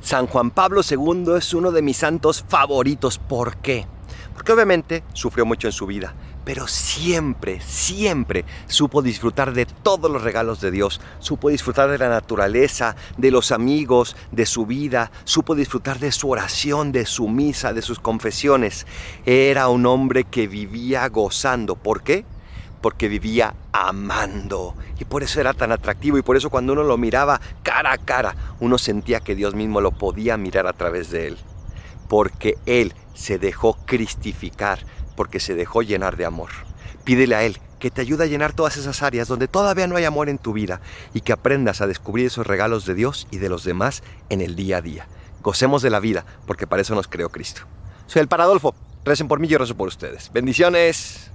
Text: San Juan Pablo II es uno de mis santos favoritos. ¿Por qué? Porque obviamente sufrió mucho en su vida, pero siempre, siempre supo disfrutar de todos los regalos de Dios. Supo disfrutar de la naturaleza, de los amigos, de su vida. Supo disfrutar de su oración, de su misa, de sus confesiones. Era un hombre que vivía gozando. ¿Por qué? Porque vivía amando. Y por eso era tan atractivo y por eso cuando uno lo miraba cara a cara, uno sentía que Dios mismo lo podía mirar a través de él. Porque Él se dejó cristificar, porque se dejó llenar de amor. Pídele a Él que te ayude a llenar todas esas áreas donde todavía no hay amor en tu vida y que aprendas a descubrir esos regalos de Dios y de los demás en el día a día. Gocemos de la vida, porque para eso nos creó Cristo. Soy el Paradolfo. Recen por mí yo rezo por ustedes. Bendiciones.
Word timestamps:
San 0.00 0.26
Juan 0.26 0.50
Pablo 0.50 0.80
II 0.88 1.34
es 1.36 1.52
uno 1.52 1.72
de 1.72 1.82
mis 1.82 1.98
santos 1.98 2.44
favoritos. 2.48 3.18
¿Por 3.18 3.58
qué? 3.58 3.86
Porque 4.32 4.52
obviamente 4.52 5.04
sufrió 5.12 5.44
mucho 5.44 5.68
en 5.68 5.72
su 5.72 5.86
vida, 5.86 6.14
pero 6.44 6.66
siempre, 6.66 7.60
siempre 7.60 8.46
supo 8.66 9.02
disfrutar 9.02 9.52
de 9.52 9.66
todos 9.66 10.10
los 10.10 10.22
regalos 10.22 10.62
de 10.62 10.70
Dios. 10.70 11.02
Supo 11.18 11.50
disfrutar 11.50 11.90
de 11.90 11.98
la 11.98 12.08
naturaleza, 12.08 12.96
de 13.18 13.30
los 13.30 13.52
amigos, 13.52 14.16
de 14.32 14.46
su 14.46 14.64
vida. 14.64 15.12
Supo 15.24 15.54
disfrutar 15.54 15.98
de 15.98 16.12
su 16.12 16.30
oración, 16.30 16.92
de 16.92 17.04
su 17.04 17.28
misa, 17.28 17.74
de 17.74 17.82
sus 17.82 18.00
confesiones. 18.00 18.86
Era 19.26 19.68
un 19.68 19.84
hombre 19.84 20.24
que 20.24 20.48
vivía 20.48 21.06
gozando. 21.08 21.76
¿Por 21.76 22.02
qué? 22.02 22.24
Porque 22.80 23.08
vivía 23.08 23.54
amando. 23.72 24.74
Y 24.98 25.04
por 25.04 25.22
eso 25.22 25.40
era 25.40 25.54
tan 25.54 25.72
atractivo 25.72 26.18
y 26.18 26.22
por 26.22 26.36
eso 26.36 26.50
cuando 26.50 26.72
uno 26.72 26.82
lo 26.82 26.96
miraba 26.96 27.40
cara 27.62 27.92
a 27.92 27.98
cara, 27.98 28.34
uno 28.60 28.78
sentía 28.78 29.20
que 29.20 29.34
Dios 29.34 29.54
mismo 29.54 29.80
lo 29.80 29.92
podía 29.92 30.36
mirar 30.36 30.66
a 30.66 30.72
través 30.72 31.10
de 31.10 31.28
él. 31.28 31.38
Porque 32.08 32.56
Él 32.66 32.94
se 33.14 33.38
dejó 33.38 33.74
cristificar, 33.86 34.80
porque 35.16 35.40
se 35.40 35.54
dejó 35.54 35.82
llenar 35.82 36.16
de 36.16 36.24
amor. 36.24 36.50
Pídele 37.04 37.34
a 37.36 37.42
Él 37.44 37.58
que 37.78 37.90
te 37.90 38.02
ayude 38.02 38.24
a 38.24 38.26
llenar 38.26 38.52
todas 38.52 38.76
esas 38.76 39.02
áreas 39.02 39.26
donde 39.26 39.48
todavía 39.48 39.86
no 39.86 39.96
hay 39.96 40.04
amor 40.04 40.28
en 40.28 40.38
tu 40.38 40.52
vida 40.52 40.80
y 41.14 41.22
que 41.22 41.32
aprendas 41.32 41.80
a 41.80 41.86
descubrir 41.86 42.26
esos 42.26 42.46
regalos 42.46 42.84
de 42.84 42.94
Dios 42.94 43.26
y 43.30 43.38
de 43.38 43.48
los 43.48 43.64
demás 43.64 44.02
en 44.28 44.42
el 44.42 44.54
día 44.54 44.78
a 44.78 44.82
día. 44.82 45.08
Gocemos 45.42 45.80
de 45.80 45.90
la 45.90 46.00
vida, 46.00 46.26
porque 46.46 46.66
para 46.66 46.82
eso 46.82 46.94
nos 46.94 47.08
creó 47.08 47.30
Cristo. 47.30 47.62
Soy 48.06 48.20
el 48.20 48.28
Paradolfo. 48.28 48.74
Recen 49.04 49.28
por 49.28 49.40
mí 49.40 49.48
yo 49.48 49.56
rezo 49.56 49.74
por 49.76 49.88
ustedes. 49.88 50.30
Bendiciones. 50.30 51.30